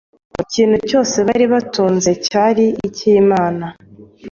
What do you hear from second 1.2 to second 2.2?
bari batunze